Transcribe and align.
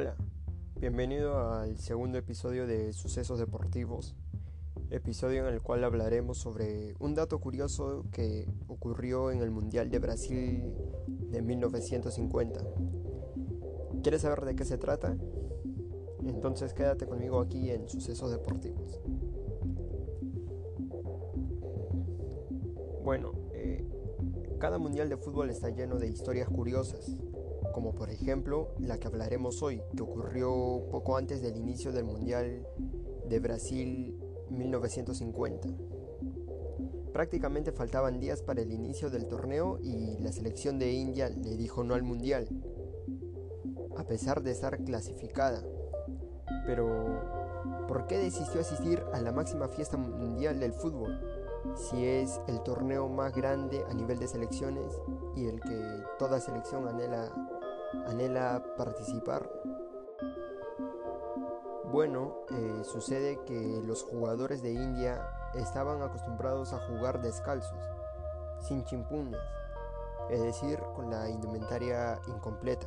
Hola, 0.00 0.14
bienvenido 0.76 1.52
al 1.52 1.76
segundo 1.76 2.18
episodio 2.18 2.68
de 2.68 2.92
Sucesos 2.92 3.40
Deportivos, 3.40 4.14
episodio 4.90 5.48
en 5.48 5.52
el 5.52 5.60
cual 5.60 5.82
hablaremos 5.82 6.38
sobre 6.38 6.94
un 7.00 7.16
dato 7.16 7.40
curioso 7.40 8.04
que 8.12 8.46
ocurrió 8.68 9.32
en 9.32 9.40
el 9.40 9.50
Mundial 9.50 9.90
de 9.90 9.98
Brasil 9.98 10.72
de 11.32 11.42
1950. 11.42 12.60
¿Quieres 14.00 14.22
saber 14.22 14.44
de 14.44 14.54
qué 14.54 14.64
se 14.64 14.78
trata? 14.78 15.16
Entonces 16.24 16.74
quédate 16.74 17.08
conmigo 17.08 17.40
aquí 17.40 17.72
en 17.72 17.88
Sucesos 17.88 18.30
Deportivos. 18.30 19.00
Bueno, 23.02 23.32
eh, 23.52 23.84
cada 24.60 24.78
mundial 24.78 25.08
de 25.08 25.16
fútbol 25.16 25.50
está 25.50 25.70
lleno 25.70 25.98
de 25.98 26.06
historias 26.06 26.48
curiosas 26.48 27.16
como 27.78 27.94
por 27.94 28.10
ejemplo 28.10 28.70
la 28.80 28.98
que 28.98 29.06
hablaremos 29.06 29.62
hoy, 29.62 29.80
que 29.96 30.02
ocurrió 30.02 30.82
poco 30.90 31.16
antes 31.16 31.40
del 31.42 31.56
inicio 31.56 31.92
del 31.92 32.02
Mundial 32.02 32.66
de 33.28 33.38
Brasil 33.38 34.18
1950. 34.50 35.68
Prácticamente 37.12 37.70
faltaban 37.70 38.18
días 38.18 38.42
para 38.42 38.62
el 38.62 38.72
inicio 38.72 39.10
del 39.10 39.28
torneo 39.28 39.78
y 39.80 40.18
la 40.18 40.32
selección 40.32 40.80
de 40.80 40.90
India 40.90 41.28
le 41.28 41.56
dijo 41.56 41.84
no 41.84 41.94
al 41.94 42.02
Mundial, 42.02 42.48
a 43.96 44.02
pesar 44.02 44.42
de 44.42 44.50
estar 44.50 44.82
clasificada. 44.82 45.62
Pero, 46.66 47.86
¿por 47.86 48.08
qué 48.08 48.18
desistió 48.18 48.60
asistir 48.60 49.04
a 49.12 49.20
la 49.20 49.30
máxima 49.30 49.68
fiesta 49.68 49.96
mundial 49.96 50.58
del 50.58 50.72
fútbol? 50.72 51.16
Si 51.76 52.04
es 52.04 52.40
el 52.48 52.60
torneo 52.64 53.08
más 53.08 53.32
grande 53.36 53.84
a 53.88 53.94
nivel 53.94 54.18
de 54.18 54.26
selecciones 54.26 55.00
y 55.36 55.46
el 55.46 55.60
que 55.60 56.02
toda 56.18 56.40
selección 56.40 56.88
anhela 56.88 57.30
anhela 58.06 58.62
participar? 58.76 59.48
Bueno, 61.90 62.36
eh, 62.50 62.82
sucede 62.84 63.40
que 63.46 63.80
los 63.84 64.02
jugadores 64.02 64.62
de 64.62 64.72
India 64.72 65.26
estaban 65.54 66.02
acostumbrados 66.02 66.72
a 66.72 66.86
jugar 66.86 67.22
descalzos, 67.22 67.78
sin 68.60 68.84
chimpunes, 68.84 69.40
es 70.28 70.42
decir, 70.42 70.78
con 70.94 71.10
la 71.10 71.30
indumentaria 71.30 72.20
incompleta. 72.26 72.86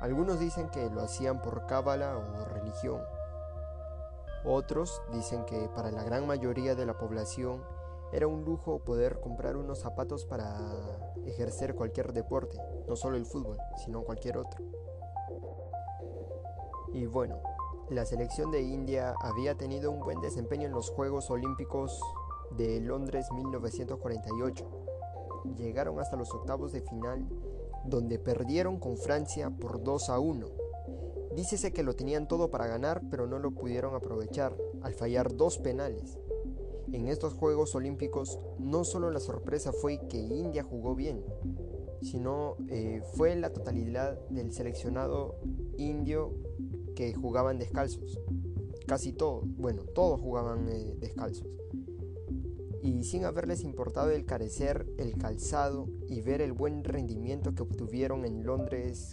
Algunos 0.00 0.38
dicen 0.38 0.70
que 0.70 0.88
lo 0.88 1.02
hacían 1.02 1.42
por 1.42 1.66
cábala 1.66 2.16
o 2.16 2.44
religión. 2.46 3.02
Otros 4.44 5.02
dicen 5.12 5.44
que 5.44 5.68
para 5.74 5.90
la 5.90 6.04
gran 6.04 6.26
mayoría 6.26 6.74
de 6.74 6.86
la 6.86 6.96
población 6.96 7.62
era 8.12 8.26
un 8.26 8.44
lujo 8.44 8.80
poder 8.80 9.20
comprar 9.20 9.56
unos 9.56 9.80
zapatos 9.80 10.24
para 10.24 11.14
ejercer 11.26 11.74
cualquier 11.74 12.12
deporte, 12.12 12.58
no 12.88 12.96
solo 12.96 13.16
el 13.16 13.26
fútbol, 13.26 13.58
sino 13.84 14.02
cualquier 14.02 14.38
otro. 14.38 14.64
Y 16.92 17.06
bueno, 17.06 17.40
la 17.90 18.04
selección 18.06 18.50
de 18.50 18.62
India 18.62 19.14
había 19.20 19.54
tenido 19.56 19.90
un 19.90 20.00
buen 20.00 20.20
desempeño 20.20 20.66
en 20.66 20.72
los 20.72 20.90
Juegos 20.90 21.30
Olímpicos 21.30 22.00
de 22.56 22.80
Londres 22.80 23.30
1948. 23.32 24.66
Llegaron 25.56 26.00
hasta 26.00 26.16
los 26.16 26.32
octavos 26.34 26.72
de 26.72 26.80
final, 26.80 27.26
donde 27.84 28.18
perdieron 28.18 28.78
con 28.78 28.96
Francia 28.96 29.50
por 29.50 29.82
2 29.82 30.10
a 30.10 30.18
1. 30.18 30.46
Dícese 31.34 31.72
que 31.72 31.82
lo 31.82 31.94
tenían 31.94 32.26
todo 32.26 32.50
para 32.50 32.66
ganar, 32.66 33.02
pero 33.10 33.26
no 33.26 33.38
lo 33.38 33.52
pudieron 33.52 33.94
aprovechar 33.94 34.56
al 34.82 34.94
fallar 34.94 35.36
dos 35.36 35.58
penales. 35.58 36.18
En 36.92 37.06
estos 37.08 37.34
Juegos 37.34 37.74
Olímpicos 37.74 38.38
no 38.58 38.82
solo 38.82 39.10
la 39.10 39.20
sorpresa 39.20 39.72
fue 39.72 40.00
que 40.08 40.18
India 40.18 40.62
jugó 40.62 40.94
bien, 40.94 41.22
sino 42.00 42.56
eh, 42.68 43.02
fue 43.14 43.36
la 43.36 43.52
totalidad 43.52 44.18
del 44.30 44.52
seleccionado 44.52 45.38
indio 45.76 46.32
que 46.96 47.12
jugaban 47.12 47.58
descalzos. 47.58 48.18
Casi 48.86 49.12
todos, 49.12 49.44
bueno, 49.56 49.82
todos 49.82 50.20
jugaban 50.20 50.68
eh, 50.68 50.96
descalzos. 50.98 51.46
Y 52.82 53.04
sin 53.04 53.26
haberles 53.26 53.64
importado 53.64 54.10
el 54.10 54.24
carecer, 54.24 54.86
el 54.96 55.18
calzado 55.18 55.88
y 56.08 56.22
ver 56.22 56.40
el 56.40 56.52
buen 56.52 56.84
rendimiento 56.84 57.54
que 57.54 57.64
obtuvieron 57.64 58.24
en 58.24 58.46
Londres 58.46 59.12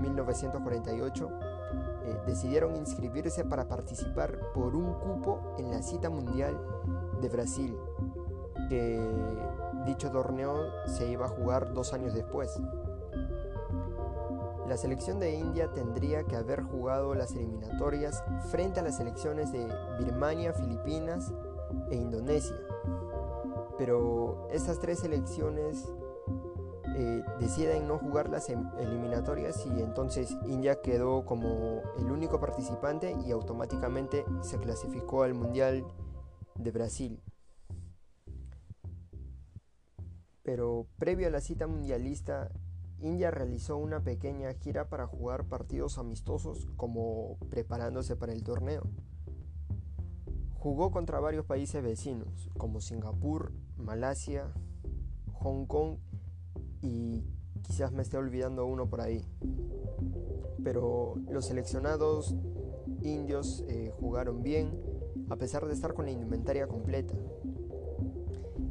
1948, 0.00 1.30
eh, 2.06 2.16
decidieron 2.26 2.76
inscribirse 2.76 3.44
para 3.44 3.68
participar 3.68 4.38
por 4.52 4.76
un 4.76 4.92
cupo 4.94 5.54
en 5.58 5.70
la 5.70 5.82
cita 5.82 6.10
mundial 6.10 6.60
de 7.20 7.28
Brasil, 7.28 7.76
que 8.68 9.00
dicho 9.84 10.10
torneo 10.10 10.54
se 10.86 11.08
iba 11.08 11.26
a 11.26 11.28
jugar 11.28 11.72
dos 11.72 11.92
años 11.92 12.14
después. 12.14 12.60
La 14.68 14.76
selección 14.76 15.20
de 15.20 15.34
India 15.34 15.72
tendría 15.72 16.24
que 16.24 16.34
haber 16.34 16.62
jugado 16.62 17.14
las 17.14 17.32
eliminatorias 17.32 18.24
frente 18.50 18.80
a 18.80 18.82
las 18.82 18.96
selecciones 18.96 19.52
de 19.52 19.68
Birmania, 20.00 20.52
Filipinas 20.52 21.32
e 21.90 21.94
Indonesia. 21.94 22.56
Pero 23.78 24.48
estas 24.50 24.80
tres 24.80 25.00
selecciones 25.00 25.86
eh, 26.96 27.22
deciden 27.38 27.86
no 27.86 27.98
jugar 27.98 28.30
las 28.30 28.48
em, 28.48 28.66
eliminatorias 28.78 29.66
y 29.66 29.82
entonces 29.82 30.34
India 30.46 30.80
quedó 30.80 31.26
como 31.26 31.82
el 31.98 32.10
único 32.10 32.40
participante 32.40 33.14
y 33.26 33.32
automáticamente 33.32 34.24
se 34.40 34.56
clasificó 34.58 35.22
al 35.22 35.34
Mundial 35.34 35.84
de 36.58 36.70
Brasil. 36.70 37.22
Pero 40.42 40.86
previo 40.98 41.26
a 41.26 41.30
la 41.30 41.40
cita 41.40 41.66
mundialista, 41.66 42.50
India 43.00 43.30
realizó 43.30 43.76
una 43.76 44.02
pequeña 44.02 44.52
gira 44.54 44.88
para 44.88 45.06
jugar 45.06 45.44
partidos 45.44 45.98
amistosos 45.98 46.68
como 46.76 47.36
preparándose 47.50 48.16
para 48.16 48.32
el 48.32 48.42
torneo. 48.42 48.84
Jugó 50.54 50.90
contra 50.90 51.20
varios 51.20 51.44
países 51.44 51.82
vecinos 51.82 52.48
como 52.56 52.80
Singapur, 52.80 53.52
Malasia, 53.76 54.52
Hong 55.32 55.66
Kong 55.66 55.98
y 56.80 57.24
quizás 57.62 57.92
me 57.92 58.02
esté 58.02 58.16
olvidando 58.16 58.64
uno 58.66 58.88
por 58.88 59.00
ahí. 59.00 59.24
Pero 60.64 61.16
los 61.28 61.46
seleccionados 61.46 62.34
indios 63.02 63.64
eh, 63.68 63.92
jugaron 63.98 64.42
bien 64.42 64.80
a 65.28 65.36
pesar 65.36 65.66
de 65.66 65.72
estar 65.72 65.94
con 65.94 66.06
la 66.06 66.12
indumentaria 66.12 66.66
completa. 66.66 67.14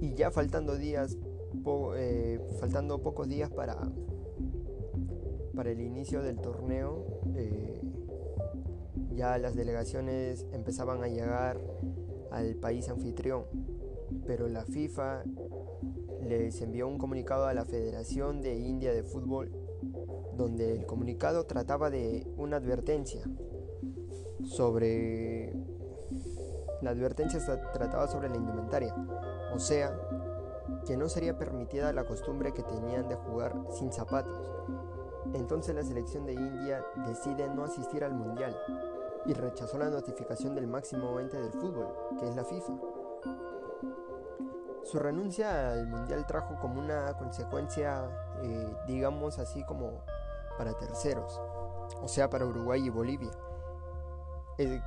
Y 0.00 0.14
ya 0.14 0.30
faltando 0.30 0.76
días, 0.76 1.16
eh, 1.96 2.40
faltando 2.58 3.02
pocos 3.02 3.28
días 3.28 3.50
para, 3.50 3.76
para 5.54 5.70
el 5.70 5.80
inicio 5.80 6.22
del 6.22 6.40
torneo, 6.40 7.04
eh, 7.34 7.80
ya 9.14 9.36
las 9.38 9.54
delegaciones 9.54 10.46
empezaban 10.52 11.02
a 11.02 11.08
llegar 11.08 11.60
al 12.30 12.54
país 12.56 12.88
anfitrión, 12.88 13.44
pero 14.26 14.48
la 14.48 14.64
FIFA 14.64 15.24
les 16.22 16.60
envió 16.62 16.88
un 16.88 16.98
comunicado 16.98 17.46
a 17.46 17.54
la 17.54 17.64
Federación 17.64 18.40
de 18.40 18.58
India 18.58 18.92
de 18.92 19.02
Fútbol 19.02 19.50
donde 20.40 20.72
el 20.72 20.86
comunicado 20.86 21.44
trataba 21.44 21.90
de 21.90 22.26
una 22.36 22.56
advertencia 22.56 23.22
sobre 24.42 25.52
la 26.82 26.90
advertencia 26.90 27.40
trataba 27.72 28.06
sobre 28.08 28.28
la 28.28 28.36
indumentaria, 28.36 28.94
o 29.54 29.58
sea, 29.58 29.96
que 30.86 30.96
no 30.96 31.08
sería 31.08 31.36
permitida 31.36 31.92
la 31.92 32.04
costumbre 32.04 32.52
que 32.52 32.62
tenían 32.62 33.08
de 33.08 33.16
jugar 33.16 33.54
sin 33.70 33.92
zapatos. 33.92 34.40
Entonces 35.34 35.74
la 35.74 35.82
selección 35.82 36.24
de 36.26 36.32
India 36.32 36.84
decide 37.06 37.48
no 37.48 37.64
asistir 37.64 38.02
al 38.02 38.14
Mundial 38.14 38.56
y 39.26 39.34
rechazó 39.34 39.78
la 39.78 39.90
notificación 39.90 40.54
del 40.54 40.66
máximo 40.66 41.20
ente 41.20 41.40
del 41.40 41.52
fútbol, 41.52 41.88
que 42.18 42.28
es 42.28 42.36
la 42.36 42.44
FIFA. 42.44 42.72
Su 44.82 44.98
renuncia 44.98 45.72
al 45.72 45.86
Mundial 45.86 46.26
trajo 46.26 46.58
como 46.60 46.80
una 46.80 47.12
consecuencia, 47.18 48.08
eh, 48.42 48.76
digamos 48.86 49.38
así 49.38 49.62
como 49.64 50.02
para 50.56 50.72
terceros, 50.72 51.40
o 52.02 52.08
sea, 52.08 52.30
para 52.30 52.46
Uruguay 52.46 52.86
y 52.86 52.88
Bolivia 52.88 53.30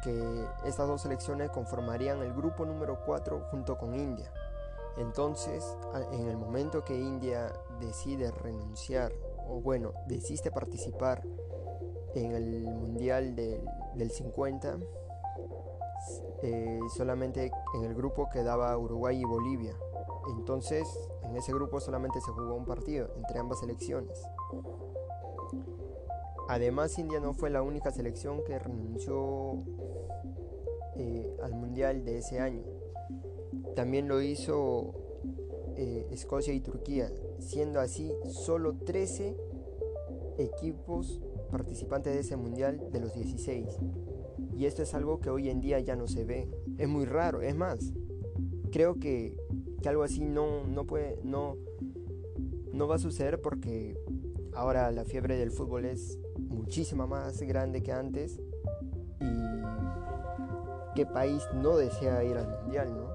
que 0.04 0.48
estas 0.66 0.88
dos 0.88 1.02
selecciones 1.02 1.50
conformarían 1.50 2.22
el 2.22 2.34
grupo 2.34 2.66
número 2.66 3.00
4 3.06 3.48
junto 3.50 3.78
con 3.78 3.96
India. 3.96 4.32
Entonces, 4.98 5.76
en 6.12 6.28
el 6.28 6.38
momento 6.38 6.84
que 6.84 6.96
India 6.96 7.52
decide 7.80 8.30
renunciar, 8.30 9.12
o 9.48 9.60
bueno, 9.60 9.94
desiste 10.08 10.52
participar 10.52 11.24
en 12.14 12.32
el 12.32 12.64
Mundial 12.66 13.36
del, 13.36 14.12
50, 14.12 14.78
eh, 16.44 16.80
solamente 16.96 17.52
en 17.74 17.84
el 17.84 17.96
grupo 17.96 18.30
quedaba 18.30 18.78
Uruguay 18.78 19.20
y 19.20 19.26
Bolivia. 19.26 19.76
Entonces, 20.38 20.88
en 21.24 21.36
ese 21.36 21.52
grupo 21.54 21.80
solamente 21.80 22.22
se 22.22 22.32
jugó 22.32 22.54
un 22.54 22.66
partido 22.66 23.10
entre 23.18 23.40
ambas 23.40 23.60
selecciones. 23.60 24.22
Además, 26.50 26.98
India 27.00 27.20
no 27.20 27.34
fue 27.34 27.50
la 27.50 27.62
única 27.62 27.92
selección 27.92 28.44
que 28.44 28.60
renunció 28.60 29.64
eh, 30.96 31.36
al 31.42 31.54
Mundial 31.54 32.04
de 32.04 32.18
ese 32.18 32.40
año. 32.40 32.64
También 33.76 34.08
lo 34.08 34.22
hizo 34.22 34.94
eh, 35.76 36.08
Escocia 36.12 36.54
y 36.54 36.60
Turquía, 36.60 37.12
siendo 37.40 37.80
así 37.80 38.12
solo 38.30 38.76
13 38.76 39.36
equipos 40.38 41.22
participante 41.50 42.10
de 42.10 42.20
ese 42.20 42.36
mundial 42.36 42.90
de 42.92 43.00
los 43.00 43.14
16. 43.14 43.68
Y 44.56 44.66
esto 44.66 44.82
es 44.82 44.94
algo 44.94 45.20
que 45.20 45.30
hoy 45.30 45.50
en 45.50 45.62
día 45.62 45.80
ya 45.80 45.96
no 45.96 46.08
se 46.08 46.26
ve. 46.26 46.50
Es 46.78 46.88
muy 46.88 47.06
raro, 47.06 47.42
es 47.42 47.56
más. 47.56 47.94
Creo 48.72 49.00
que, 49.00 49.38
que 49.82 49.90
algo 49.90 50.04
así 50.04 50.22
no, 50.26 50.66
no 50.66 50.86
puede, 50.86 51.20
no, 51.24 51.58
no 52.72 52.88
va 52.88 52.96
a 52.96 53.00
suceder 53.00 53.42
porque 53.42 53.98
ahora 54.54 54.92
la 54.92 55.06
fiebre 55.06 55.38
del 55.38 55.52
fútbol 55.52 55.86
es 55.86 56.20
muchísima 56.54 57.06
más 57.06 57.42
grande 57.42 57.84
que 57.84 57.92
antes. 57.92 58.40
Y 59.20 59.62
qué 60.96 61.06
país 61.06 61.44
no 61.54 61.78
desea 61.78 62.24
ir 62.24 62.38
al 62.38 62.48
mundial, 62.48 62.94
¿no? 62.94 63.14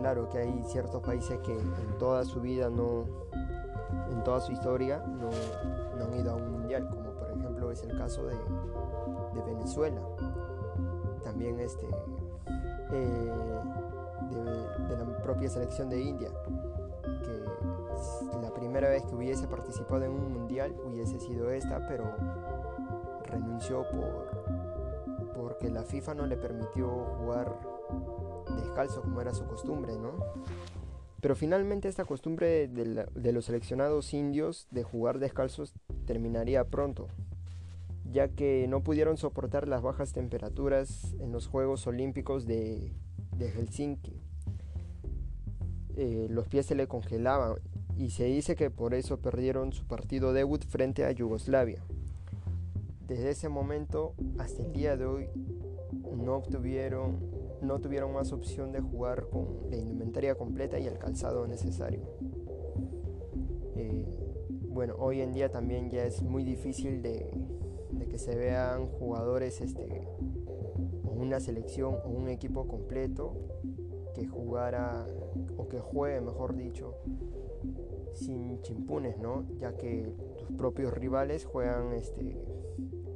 claro 0.00 0.28
que 0.30 0.38
hay 0.38 0.62
ciertos 0.64 1.02
países 1.02 1.38
que 1.40 1.52
en 1.52 1.98
toda 1.98 2.24
su 2.24 2.40
vida 2.40 2.70
no, 2.70 3.04
en 4.10 4.24
toda 4.24 4.40
su 4.40 4.52
historia 4.52 4.98
no, 5.06 5.28
han 6.02 6.14
ido 6.18 6.32
a 6.32 6.36
un 6.36 6.52
mundial, 6.52 6.88
como 6.88 7.10
por 7.12 7.30
ejemplo 7.30 7.70
es 7.70 7.82
el 7.82 7.96
caso 7.96 8.24
de, 8.24 8.34
Venezuela, 9.46 10.00
también 11.22 11.60
este, 11.60 11.86
eh, 12.92 13.32
de, 14.88 14.96
la 14.96 15.22
propia 15.22 15.48
selección 15.50 15.90
de 15.90 16.00
India, 16.00 16.30
vez 18.88 19.04
que 19.04 19.14
hubiese 19.14 19.46
participado 19.46 20.04
en 20.04 20.12
un 20.12 20.32
mundial 20.32 20.74
hubiese 20.84 21.18
sido 21.20 21.50
esta, 21.50 21.86
pero 21.88 22.14
renunció 23.24 23.84
por, 23.90 25.34
porque 25.34 25.70
la 25.70 25.82
FIFA 25.82 26.14
no 26.14 26.26
le 26.26 26.36
permitió 26.36 26.88
jugar 27.18 27.56
descalzo 28.56 29.02
como 29.02 29.20
era 29.20 29.34
su 29.34 29.46
costumbre, 29.46 29.96
¿no? 29.98 30.12
Pero 31.20 31.36
finalmente 31.36 31.88
esta 31.88 32.04
costumbre 32.04 32.66
de, 32.68 33.32
los 33.32 33.44
seleccionados 33.44 34.14
indios 34.14 34.66
de 34.70 34.84
jugar 34.84 35.18
descalzos 35.18 35.74
terminaría 36.06 36.64
pronto, 36.64 37.08
ya 38.10 38.28
que 38.28 38.66
no 38.68 38.82
pudieron 38.82 39.18
soportar 39.18 39.68
las 39.68 39.82
bajas 39.82 40.12
temperaturas 40.12 41.14
en 41.20 41.30
los 41.30 41.46
Juegos 41.46 41.86
Olímpicos 41.86 42.46
de, 42.46 42.92
Helsinki. 43.38 44.22
Eh, 45.96 46.28
los 46.30 46.48
pies 46.48 46.64
se 46.66 46.74
le 46.74 46.86
congelaban 46.86 47.56
y 48.00 48.08
se 48.08 48.24
dice 48.24 48.56
que 48.56 48.70
por 48.70 48.94
eso 48.94 49.18
perdieron 49.18 49.74
su 49.74 49.84
partido 49.84 50.32
debut 50.32 50.64
frente 50.64 51.04
a 51.04 51.12
Yugoslavia. 51.12 51.84
Desde 53.06 53.28
ese 53.28 53.50
momento 53.50 54.14
hasta 54.38 54.62
el 54.62 54.72
día 54.72 54.96
de 54.96 55.04
hoy 55.04 55.28
no 56.16 56.36
obtuvieron 56.36 57.18
no 57.60 57.78
tuvieron 57.78 58.14
más 58.14 58.32
opción 58.32 58.72
de 58.72 58.80
jugar 58.80 59.26
con 59.28 59.70
la 59.70 59.76
indumentaria 59.76 60.34
completa 60.34 60.78
y 60.78 60.86
el 60.86 60.96
calzado 60.96 61.46
necesario. 61.46 62.00
Eh, 63.76 64.06
bueno, 64.70 64.94
hoy 64.98 65.20
en 65.20 65.34
día 65.34 65.50
también 65.50 65.90
ya 65.90 66.06
es 66.06 66.22
muy 66.22 66.42
difícil 66.42 67.02
de, 67.02 67.30
que 68.08 68.18
se 68.18 68.34
vean 68.34 68.86
jugadores 68.86 69.60
este, 69.60 70.08
o 71.04 71.10
una 71.10 71.38
selección 71.38 71.96
o 72.02 72.08
un 72.08 72.30
equipo 72.30 72.66
completo 72.66 73.34
que 74.20 74.28
jugara 74.28 75.06
o 75.56 75.68
que 75.68 75.80
juegue, 75.80 76.20
mejor 76.20 76.54
dicho, 76.54 76.94
sin 78.12 78.60
chimpunes, 78.62 79.18
¿no? 79.18 79.46
Ya 79.58 79.76
que 79.76 80.12
tus 80.38 80.50
propios 80.56 80.92
rivales 80.92 81.44
juegan 81.44 81.94
este, 81.94 82.36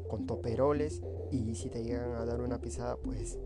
con 0.08 0.26
toperoles 0.26 1.02
y 1.30 1.54
si 1.54 1.68
te 1.68 1.84
llegan 1.84 2.12
a 2.12 2.24
dar 2.24 2.40
una 2.40 2.60
pisada, 2.60 2.96
pues 2.96 3.38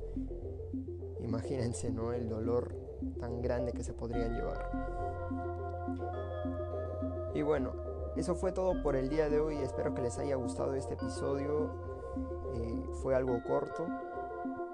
Imagínense, 1.28 1.90
¿no? 1.90 2.14
El 2.14 2.26
dolor 2.26 2.74
tan 3.20 3.42
grande 3.42 3.72
que 3.72 3.84
se 3.84 3.92
podrían 3.92 4.32
llevar. 4.32 4.70
Y 7.34 7.42
bueno, 7.42 7.72
eso 8.16 8.34
fue 8.34 8.52
todo 8.52 8.82
por 8.82 8.96
el 8.96 9.10
día 9.10 9.28
de 9.28 9.38
hoy. 9.38 9.56
Espero 9.56 9.94
que 9.94 10.00
les 10.00 10.18
haya 10.18 10.36
gustado 10.36 10.74
este 10.74 10.94
episodio. 10.94 11.70
Eh, 12.54 12.82
fue 13.02 13.14
algo 13.14 13.42
corto. 13.46 13.86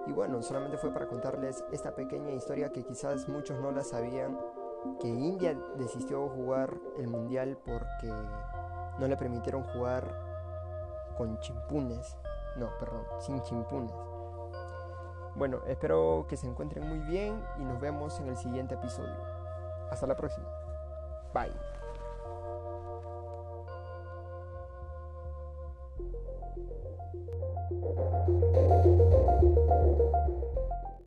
Y 0.07 0.13
bueno, 0.13 0.43
solamente 0.43 0.77
fue 0.77 0.93
para 0.93 1.07
contarles 1.07 1.65
esta 1.73 1.95
pequeña 1.95 2.31
historia 2.33 2.71
que 2.71 2.85
quizás 2.85 3.29
muchos 3.29 3.59
no 3.61 3.73
la 3.73 3.83
sabían. 3.83 4.39
Que 5.01 5.09
India 5.09 5.59
desistió 5.77 6.29
jugar 6.29 6.75
el 6.99 7.09
mundial 7.09 7.59
porque 7.65 8.13
no 8.99 9.09
le 9.09 9.17
permitieron 9.17 9.63
jugar 9.65 10.05
con 11.17 11.39
chimpunes. 11.41 12.17
No, 12.57 12.69
perdón, 12.79 13.05
sin 13.19 13.41
chimpunes. 13.43 13.93
Bueno, 15.37 15.61
espero 15.67 16.27
que 16.29 16.37
se 16.37 16.47
encuentren 16.47 16.87
muy 16.87 16.99
bien 16.99 17.43
y 17.59 17.65
nos 17.65 17.81
vemos 17.81 18.21
en 18.21 18.29
el 18.29 18.37
siguiente 18.37 18.75
episodio. 18.75 19.17
Hasta 19.91 20.07
la 20.07 20.17
próxima. 20.17 20.47
Bye. 21.33 21.84